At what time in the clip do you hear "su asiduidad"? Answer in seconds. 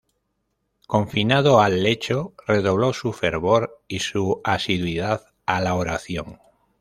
3.99-5.21